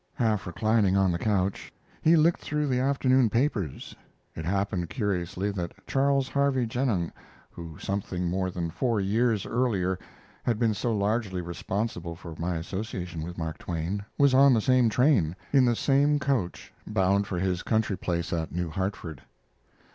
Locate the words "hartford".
18.71-19.21